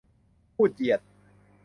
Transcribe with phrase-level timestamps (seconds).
[0.55, 1.01] พูดเหยียด